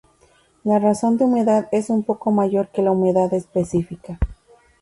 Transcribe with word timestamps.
La 0.63 0.79
razón 0.79 1.19
de 1.19 1.25
humedad 1.25 1.69
es 1.71 1.91
un 1.91 2.01
poco 2.01 2.31
mayor 2.31 2.69
que 2.69 2.81
la 2.81 2.89
humedad 2.89 3.31
específica. 3.35 4.17